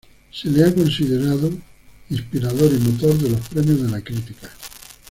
Se 0.31 0.49
le 0.49 0.63
ha 0.65 0.73
considerado 0.73 1.51
inspirador 2.09 2.73
y 2.73 2.79
motor 2.79 3.15
de 3.19 3.29
los 3.29 3.47
Premios 3.49 3.83
de 3.83 3.89
la 3.89 4.01
Crítica. 4.03 4.49